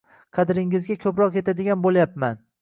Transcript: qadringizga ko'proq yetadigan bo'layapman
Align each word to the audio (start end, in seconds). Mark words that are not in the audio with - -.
qadringizga 0.37 0.97
ko'proq 1.03 1.37
yetadigan 1.41 1.85
bo'layapman 1.85 2.43